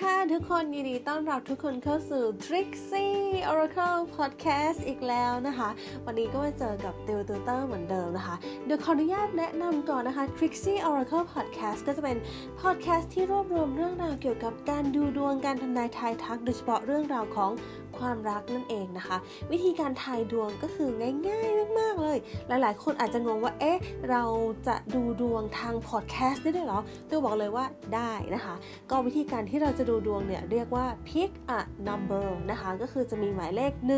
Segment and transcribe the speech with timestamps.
[0.00, 5.68] ค่ะทุกคนยินดีต้อนรับทุกคนเข้าสู่ Trixie Oracle Podcast อีกแล้วนะคะ
[6.06, 12.16] วันนี้ก็มาเจอกับติวตูเตอร์เหมือนเดิมนะคะ เดี๋ยวขออนุญาตแนะนำก่อนนะคะ Trixie Oracle Podcast ก็จะเป็น
[12.60, 17.50] podcast ที่รวบรวมเรื่องราวเกี่ยวกับการดูดวงการทำนายทายทักโดยเฉพาะเรื่องราวของ
[17.98, 19.16] ความรักนั่นเองนะคะ
[19.52, 20.88] วิธีการทายดวงก็คือ
[21.28, 23.80] ง่ายๆมากๆเลย หลายๆ คนอาจจะงงว่าเอ๊ะ
[24.10, 24.24] เรา
[24.66, 28.54] จะดูดวงทางพอดแคสต์ได้ด้วยเหรอตัวบอกเลยว่าได้นะคะ
[28.90, 33.94] ก็วิธีการที่เราจะดูดวงเนี่ยเรียกว่า pick a number นะคะก็คือจะมีหมายเลข 1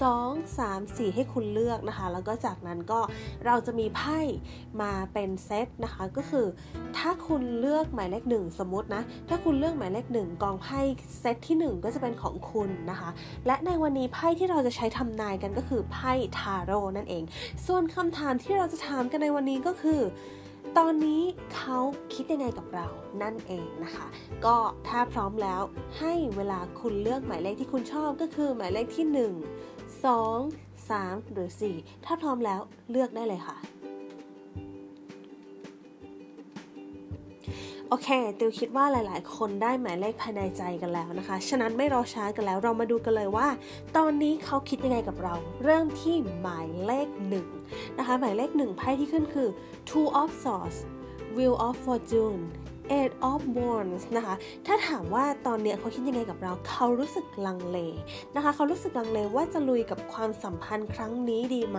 [0.00, 3.00] 2 3 4 ให้คุณเลือกนะคะ แล้วก็จากนั้นก็
[3.46, 4.20] เราจะมีไพ่
[4.82, 6.46] มาเป็นเซตนะคะก็คือ
[6.96, 10.80] ถ้าคุณเลือกหมายเลข 1 สมมตินะถ้าคุณเลือกหมายเลข 1 กองไพ่
[11.20, 13.10] เซตที่ 1 ก็จะเป็นของคุณนะคะ
[13.46, 17.24] และในวันนี้ไพ่ที่เราจะใช้ทำนายกันก็คือไพ่ทาโร่นั่นเอง
[17.66, 20.00] ส่วนคำถามที่เราจะถามกันในวันนี้ก็คือ
[20.78, 21.22] ตอนนี้
[21.54, 21.78] เขา
[22.14, 22.86] คิดยังไงกับเรา
[23.22, 24.06] นั่นเองนะคะ
[24.44, 24.56] ก็
[24.88, 25.62] ถ้าพร้อมแล้ว
[25.98, 29.32] ให้เวลาคุณเลือกหมายเลขที่คุณชอบก็คือหมายเลขที่ 1
[30.04, 33.56] 2 3 หรือ 4 ถ้าพร้อมแล้วเลือกได้เลยค่ะ
[37.94, 43.48] โอเคติวคิดว่าหลาย ๆ คนได้หมายเลขภายในใจกันแล้วนะคะ ฉะนั้นไม่รอช้ากันแล้วเรามาดูกันเลยว่า
[43.96, 47.46] ตอนนี้เขาคิดยังไงกับเรา เริ่มที่หมายเลขหนึ่ง
[47.98, 49.48] นะคะหมายเลขหนึ่งไพ่ที่ขึ้นคือ
[49.88, 50.78] two of swords
[51.36, 52.40] wheel of fortune
[52.98, 54.34] eight of wands นะคะ
[54.66, 57.78] ถ้าถามว่าตอนเนี้ยเขาคิดยังไงกับเรา เขารู้สึกลังเล
[58.36, 61.78] นะคะ เขารู้สึกลังเลว่าจะลุยกับความสัมพันธ์ครั้งนี้ดีไหม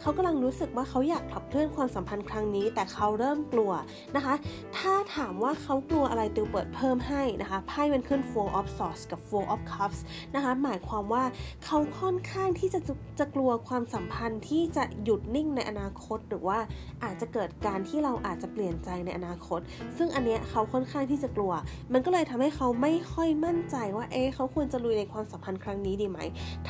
[0.00, 3.72] เขากำลังรู้สึกว่าเขาอยากขับเคลื่อนความสัมพันธ์ครั้งนี้ แต่เขาเริ่มกลัว
[4.16, 4.34] นะคะ
[4.76, 9.98] ถ้าถามว่าเขากลัวอะไรติวเปิดเพิ่มให้นะคะ ไพ่มันขึ้น four of swords กับ four of cups
[10.34, 11.24] นะคะ หมายความว่า
[11.64, 16.58] เขาค่อนข้างที่จะจะจะกลัวความสัมพันธ์ที่จะหยุดนิ่งในอนาคต หรือว่า
[17.04, 19.60] อาจจะเกิดการที่เราอาจจะเปลี่ยนใจในอนาคต
[19.98, 21.52] ซึ่งอันเนี้ยเขาค่อนข้างที่จะกลัว
[21.92, 26.18] มันก็เลยทำให้เขาไม่ค่อยมั่นใจว่าเอ๊ะเขาควรจะลุยในความสัมพันธ์ครั้งนี้ดีไหม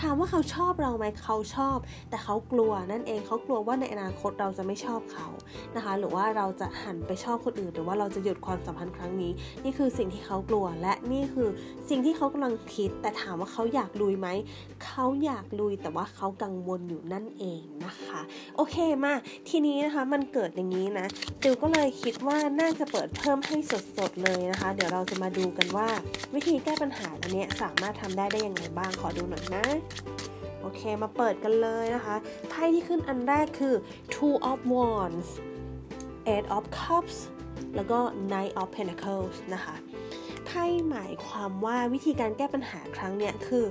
[0.01, 1.77] ถามว่าเขาชอบเราไหมเขาชอบ
[2.11, 5.29] แต่เขากลัวนั่นเองเขากลัวว่าในอนาคตเราจะไม่ชอบเขา
[5.77, 9.33] นะคะ หรือว่าเราจะหันไปชอบคนอื่น หรือว่าเราจะหยุดความสัมพันธ์ครั้งนี้
[9.65, 11.49] นี่คือสิ่งที่เขากลัวและนี่คือ
[11.89, 14.29] สิ่งที่เขากำลังคิด แต่ถามว่าเขาอยากลุยไหม
[14.85, 18.21] เขาอยากลุยแต่ว่าเขากังวลอยู่นั่นเองนะคะ
[18.57, 19.15] โอเคมา
[19.49, 21.07] ทีนี้นะคะมันเกิดอย่างนี้นะ
[21.43, 25.89] ติวก็เลยคิดว่าน่าจะเปิดเพิ่มให้สดๆเลยนะคะ เดี๋ยวเราจะมาดูกันว่า
[26.35, 29.65] วิธีแก้ปัญหาอันนี้สามารถทำได้ได้ยังไงบ้างขอดูหน่อยนะ
[30.61, 32.17] โอเคมาเปิดกันเลยนะคะ
[32.49, 33.75] ไพ่ที่ขึ้นอันแรกคือ
[34.15, 35.29] two of wands
[36.33, 37.17] eight of cups
[37.77, 37.99] แล้วก็
[38.33, 39.75] nine of pentacles นะคะ
[40.55, 43.65] ไพ่หมายความว่าวิธีการแก้ปัญหาครั้งเนี้ยคือ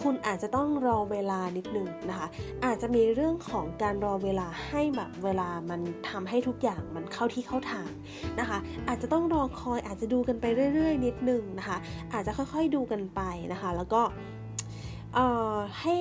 [0.00, 2.28] คุณอาจจะต้องรอเวลานิดนึงนะคะ
[2.64, 7.90] อาจจะมีเรื่องของการรอเวลาให้แบบเวลามันทำให้ทุกอย่างมันเข้าที่เข้าทาง
[8.40, 10.44] นะคะ อาจจะต้องรอคอยอาจจะดูกันไป
[10.74, 11.76] เรื่อย ๆ นิดนึงนะคะ
[12.12, 13.20] อาจจะค่อยๆดูกันไป
[13.52, 14.02] นะคะ แล้วก็
[15.14, 15.96] เอ่อให้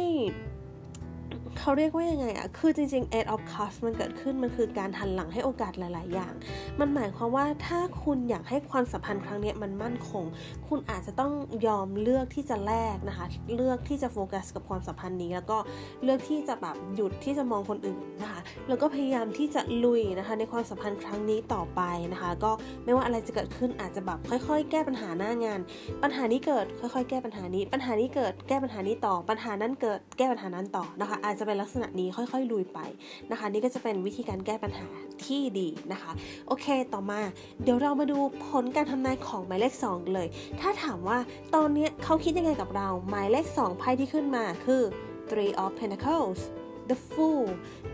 [1.59, 6.33] เขาเรียกว่ายังไงอะคือจริงๆ eight of cups มันเกิดขึ้นมันคือการหันหลังให้โอกาสหลาย ๆ อย่าง
[6.79, 10.23] มันหมายความว่าถ้าคุณอยากให้ความสัมพันธ์ครั้งนี้มันมั่นคง
[10.67, 11.33] คุณอาจจะต้อง
[11.67, 13.25] ยอมเลือกที่จะแลกนะคะ
[13.55, 15.57] เลือกที่จะโฟกัสกับความสัมพันธ์นี้ แล้วก็
[16.03, 21.81] เลือกที่จะแบบหยุดที่จะมองคนอื่นนะคะ แล้วก็พยายามที่จะลุยนะคะ ในความสัมพันธ์ครั้งนี้ต่อไป
[22.13, 22.51] นะคะ ก็
[22.83, 25.59] ไม่ว่าอะไรจะเกิดขึ้นอาจจะแบบค่อย ๆ แก้ปัญหาหน้างาน
[26.03, 32.79] ปัญหานี้เกิดค่อย ๆ แก้ปัญหานี้ ปัญหานี้เกิดแก้ปัญหานี้ต่อ ปัญหานั้นเกิดแก้ปัญหานั้นต่อนะคะ อาจจะเป็นลักษณะนี้ค่อยๆลุยไป
[33.31, 34.87] นะคะ นี่ก็จะเป็นวิธีการแก้ปัญหา
[35.25, 36.11] ที่ดีนะคะ
[36.47, 37.21] โอเคต่อมา
[37.63, 40.27] เดี๋ยวเรามาดูผลการทำนายของหมายเลข 2 เลย
[40.59, 41.17] ถ้าถามว่า
[41.55, 44.81] ตอนนี้เขาคิดยังไงกับเราหมายเลข 2 ไพ่ที่ขึ้นมาคือ
[45.29, 46.39] three of pentacles
[46.89, 47.45] the fool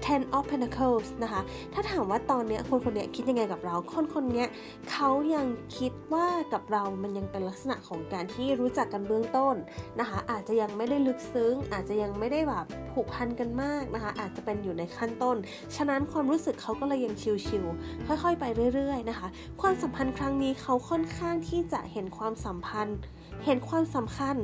[0.06, 1.42] ten of pentacles นะคะ
[1.74, 4.46] ถ้าถามว่าตอนเนี้ยคนคนนี้คิดยังไงกับเรา คนคนนี้
[4.92, 5.46] เขายัง
[5.78, 9.56] คิดว่ากับเรามันยังเป็นลักษณะของการที่รู้จักกันเบื้องต้น
[10.00, 15.38] นะคะ อาจจะยังไม่ได้ลึกซึ้ง อาจจะยังไม่ได้แบบผูกพันกันมากนะคะ อาจจะเป็นอยู่ในขั้นต้น
[15.76, 17.16] ฉะนั้นความรู้สึกเขาก็เลยยัง
[17.48, 19.28] ชิวๆค่อยๆ ไปเรื่อยๆนะคะ
[19.62, 22.98] ความสัมพันธ์ครั้งนี้เขาค่อนข้างที่จะเห็นความสัมพันธ์
[23.46, 24.36] เห็นความสำคัญ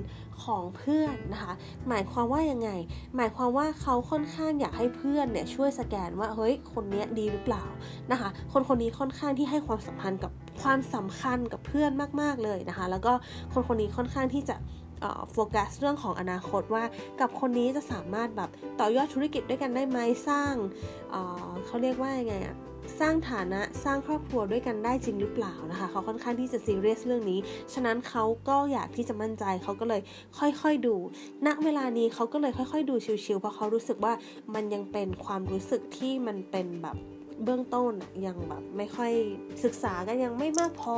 [0.43, 1.53] ของเพื่อนนะคะ
[1.87, 2.69] หมายความว่ายังไง
[3.15, 7.63] หมายความว่าเขาค่อนข้างอยากให้เพื่อนเนี่ยช่วยสแกนว่าเฮ้ยคนนี้ดีหรือเปล่า
[8.11, 10.31] นะคะ คนคนนี้ค่อนข้างที่ให้ความสัมพันธ์กับ
[10.61, 11.91] ความสำคัญกับเพื่อน
[12.21, 13.13] มาก ๆเลยนะคะ แล้วก็
[13.53, 14.55] คนคนนี้ค่อนข้างที่จะ
[15.31, 16.83] โฟกัสเรื่องของอนาคตว่า
[17.19, 18.49] กับคนนี้จะสามารถแบบ
[18.79, 20.53] ต่อยอดธุรกิจด้วยกันได้ไหมสร้าง
[21.11, 22.57] เเขาเรียกว่ายังไงอะ
[22.99, 27.39] สร้างฐานะสร้างครอบครัวด้วยกันได้จริงหรือเปล่านะคะ เขาค่อนข้างที่จะซีเรียสเรื่องนี้
[27.73, 30.01] ฉะนั้นเขาก็อยากที่จะมั่นใจเขาก็เลย
[30.39, 30.95] ค่อยๆดู
[31.45, 34.13] ณเวลานี้เขาก็เลยค่อย ๆ ดูชิวๆเพราะเขารู้สึกว่า
[34.53, 36.97] มันยังเป็นความรู้สึกที่มันเป็นแบบ
[37.43, 37.93] เบื้องต้น
[38.25, 39.11] ยังแบบไม่ค่อย
[39.63, 40.97] ศึกษากันยังไม่มากพอ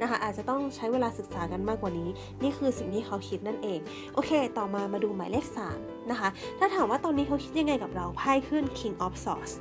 [0.00, 2.08] นะคะ อาจจะต้องใช้เวลาศึกษากันมากกว่านี้
[2.42, 3.80] นี่คือสิ่งที่เขาคิดนั่นเอง
[4.14, 5.46] โอเค ต่อมามาดูหมายเลข
[5.78, 6.28] 3นะคะ
[6.58, 9.52] ถ้าถามว่าตอนนี้เขาคิดยังไงกับเราไพ่ขึ้น King of Swords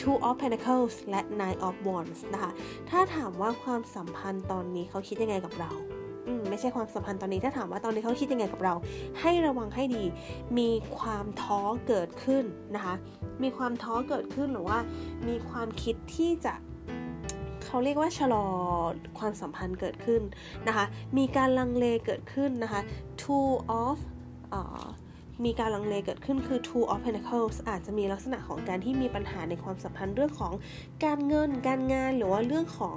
[0.00, 2.50] Two of Pentacles และ Nine of Wands นะคะ
[2.90, 5.72] ถ้าถามว่าความสัมพันธ์ตอนนี้เขาคิดยังไงกับเรา
[6.58, 8.74] ไม่ใช่ความสัมพันธ์ตอนนี้ ถ้าถามว่าตอนนี้เขาคิดยังไงกับเรา
[9.20, 10.04] ให้ระวังให้ดี
[10.58, 12.44] มีความท้อเกิดขึ้น
[12.74, 12.94] นะคะ
[13.42, 14.78] มีความท้อเกิดขึ้นหรือว่า
[15.28, 16.54] มีความคิดที่จะ
[17.64, 18.46] เขาเรียกว่าชะลอ
[19.18, 20.22] ความสัมพันธ์เกิดขึ้น
[20.68, 20.84] นะคะ
[21.18, 22.80] มีการลังเลเกิดขึ้นนะคะ
[23.22, 23.50] two
[23.82, 23.98] of
[25.44, 30.52] มีการลังเลเกิดขึ้นคือ two of pentacles อาจจะมีลักษณะของการที่มีปัญหาในความสัมพันธ์เรื่องของ
[31.04, 32.96] การเงิน การงานหรือว่าเรื่องของ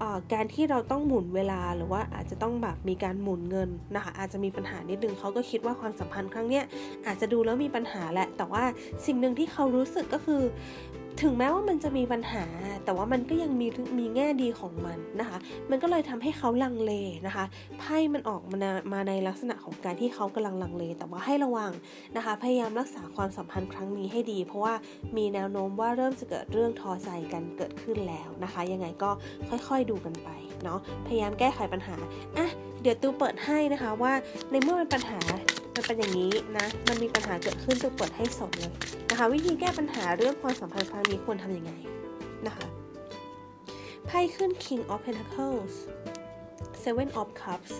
[0.00, 0.02] อ
[0.32, 6.64] การที่เราต้องหมุนเวลาหรือว่าอาจจะต้องแบบมีการหมุนเงินนะคะอาจจะมีปัญหานิดนึงเขาก็คิดว่าความสัมพันธ์ครั้งเนี้ย
[7.06, 8.64] อาจจะดูแล้วมีปัญหาแหละแต่ว่า
[9.06, 10.42] สิ่งหนึ่งที่เขารู้สึกก็คือ
[11.20, 12.44] ถึงแม้ว่ามันจะมีปัญหา
[12.84, 13.66] แต่ว่ามันก็ยังมี
[13.98, 15.38] มีแง่ดีของมันนะคะ
[15.70, 16.92] มันก็เลยทำให้เขาลังเล
[17.26, 17.44] นะคะ
[17.78, 21.72] ไพ่มันออกมามาในลักษณะของการที่เขากำลังลังเล แต่ว่าให้ระวัง
[22.16, 24.74] นะคะ พยายามรักษาความสัมพันธ์ครั้งนี้ให้ดี เพราะว่า
[25.16, 29.10] มีแนวโน้มว่าเริ่มจะเกิดเรื่องทอใจกันเกิดขึ้นแล้วนะคะ ยังไงก็
[29.48, 30.30] ค่อยๆดูกันไป
[30.64, 31.96] เนาะพยายามแก้ไขปัญหา
[32.38, 32.48] อะ
[32.82, 34.12] เดี๋ยวตูเปิดให้นะคะว่า
[34.50, 35.20] ในเมื่อมันปัญหา
[35.74, 38.72] มันเป็นอย่างนี้นะ มันมีปัญหาเกิดขึ้นจะเปิดให้สดเลย
[39.10, 41.72] นะคะ วิธีแก้ปัญหาเรื่องความสัมพันธ์ครั้งนี้ควรทำยังไง
[42.46, 42.66] นะคะ
[44.06, 45.74] ไพ่ขึ้น King of Pentacles
[46.82, 47.72] Seven of Cups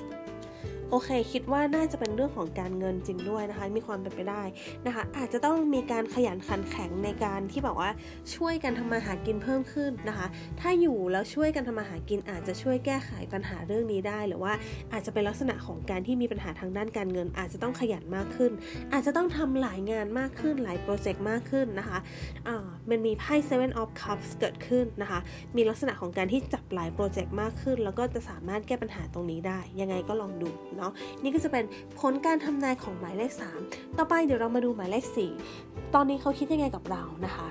[0.95, 4.43] โอเค คิดว่าน่าจะเป็นเรื่องของการเงินจริงด้วยนะคะ มีความเป็นไปได้
[4.87, 7.91] นะคะ อาจจะต้องมีการขยันขันแข็งในการที่แบบว่า
[8.35, 10.27] ช่วยกันทำมาหากินเพิ่มขึ้นนะคะ
[10.61, 14.53] ถ้าอยู่แล้วช่วยกันทำมาหากิน อาจจะช่วยแก้ไขปัญหาเรื่องนี้ได้ หรือว่า
[14.93, 18.53] อาจจะเป็นลักษณะของการที่มีปัญหาทางด้านการเงิน อาจจะต้องขยันมากขึ้น
[18.93, 21.99] อาจจะต้องทำหลายงานมากขึ้นหลายโปรเจกต์มากขึ้นนะคะ
[22.49, 25.21] อ่ามันมีไพ่ Seven of Cups เกิดขึ้นนะคะ
[25.57, 30.82] มีลักษณะของการที่จับหลายโปรเจกต์มากขึ้น แล้วก็จะสามารถแก้ปัญหาตรงนี้ได้ ยังไงก็ลองดูเนาะ
[31.23, 31.65] นี่ก็จะเป็น
[32.01, 33.33] ผลการทำนายของหมายเลข
[33.65, 35.05] 3 ต่อไปเดี๋ยวเรามาดูหมายเลข
[35.51, 37.49] 4 ตอนนี้เขาคิดยังไงกับเรานะคะ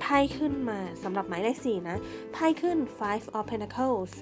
[0.00, 1.96] ไพ่ขึ้นมาสำหรับหมายเลข 4 นะ
[2.32, 4.12] ไพ่ขึ้น five of pentacles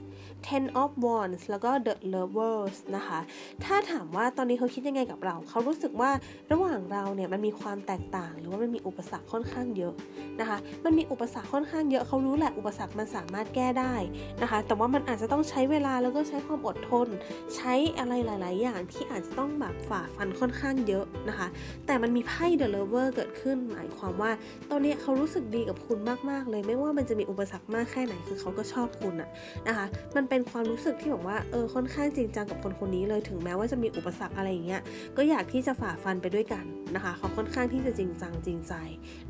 [0.49, 3.19] ten of wands แล้วก็ the lovers นะคะ
[3.65, 6.11] ถ้าถามว่าตอนนี้เขาคิดยังไงกับเรา เขารู้สึกว่า
[6.53, 9.95] ระหว่างเราเนี่ยมันมีความแตกต่าง หรือว่ามันมีอุปสรรคค่อนข้างเยอะ
[10.41, 13.95] นะคะ มันมีอุปสรรคค่อนข้างเยอะเขารู้แหละอุปสรรคมันสามารถแก้ได้
[14.43, 17.09] นะคะ แต่ว่ามันอาจจะต้องใช้เวลาแล้วก็ใช้ความอดทน
[17.57, 21.49] ใช้อะไรหลาย ๆ อย่างที่อาจจะต้องแบบฝ่าฟันค่อนข้างเยอะนะคะ
[21.87, 24.31] แต่มันมีไพ่ the lover เกิดขึ้น หมายความว่า
[24.71, 25.99] ตอนนี้เขารู้สึกดีกับคุณ
[26.31, 29.29] มาก ๆ เลย ไม่ว่ามันจะมีอุปสรรคมากแค่ไหนคือเขาก็ชอบคุณอะ
[29.69, 29.87] นะคะ
[30.17, 34.83] มันเป็นความรู้สึกที่แบบว่าเออค่อนข้างจริงจังกับคนคนนี้เลยถึงแม้ว่าจะมีอุปสรรคอะไรอย่างเงี้ย
[35.17, 38.75] ก็อยากที่จะฝ่าฟันไปด้วยกันนะคะเขาค่อนข้างที่จะจริงจังจริงใจ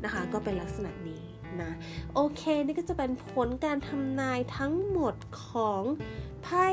[0.03, 1.23] นะคะ ก็เป็นลักษณะนี้
[1.61, 1.71] นะ
[2.13, 5.15] โอเค นี่ก็จะเป็นผลการทำนายทั้งหมด
[5.45, 5.83] ของ
[6.43, 6.67] ไพ่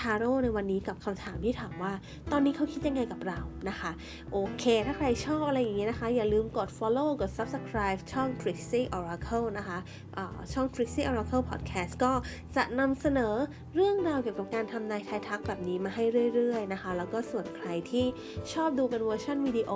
[0.00, 1.92] ทาโร่ในวันนี้กับคำถามที่ถามว่า
[2.32, 3.90] ตอนนี้เขาคิดยังไงกับเรานะคะ
[4.32, 12.12] โอเค ถ้าใครชอบอะไรอย่างเงี้ยนะคะ อย่าลืมกด follow กด subscribe ช่อง Trixie Oracle นะคะะช่อง Trixie Oracle Podcast ก็
[12.56, 13.34] จะนำเสนอ
[13.74, 16.04] เรื่องราวเกี่ยวกับการทำนายทายทักแบบนี้มาให้
[16.34, 18.06] เรื่อย ๆ นะคะ แล้วก็ส่วนใครที่
[18.52, 19.72] ชอบดูเป็นเวอร์ชันวิดีโอ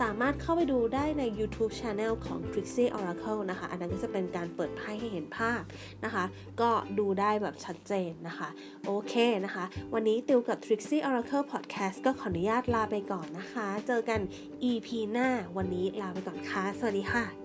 [0.00, 5.62] สามารถเข้าไปดูได้ใน YouTube Channel ของ Trixie Oracle นะคะ อันนั้นก็จะเป็นการเปิดไพ่ให้เห็นภาพ
[6.04, 6.24] นะคะ
[6.60, 8.48] ก็ดูได้แบบชัดเจนนะคะ
[8.86, 9.14] โอเค
[9.44, 9.49] นะคะ
[9.94, 14.20] วันนี้ติวกับ Trixie Oracle Podcast ก็ขออนุญาตลาไปก่อนนะคะ เจอกัน
[14.70, 17.39] EP หน้าวันนี้ลาไปก่อนค่ะ สวัสดีค่ะ